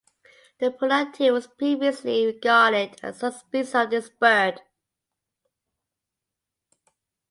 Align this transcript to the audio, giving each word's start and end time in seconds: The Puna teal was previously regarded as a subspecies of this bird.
The 0.57 0.71
Puna 0.71 1.11
teal 1.13 1.35
was 1.35 1.45
previously 1.45 2.25
regarded 2.25 2.99
as 3.03 3.17
a 3.17 3.29
subspecies 3.31 3.75
of 3.75 3.91
this 3.91 4.09
bird. 4.09 4.59